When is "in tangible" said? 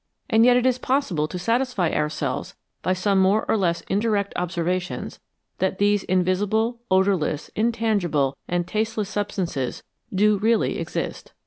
7.49-8.35